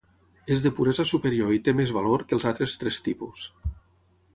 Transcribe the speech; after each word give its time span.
És 0.55 0.63
de 0.67 0.71
puresa 0.79 1.05
superior 1.11 1.53
i 1.57 1.61
té 1.69 1.75
més 1.83 1.95
valor 1.99 2.27
que 2.31 2.37
els 2.39 2.51
altres 2.53 2.83
tres 2.85 3.03
tipus. 3.11 3.49